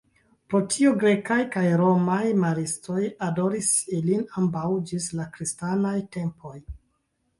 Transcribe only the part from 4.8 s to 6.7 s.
ĝis la kristanaj tempoj.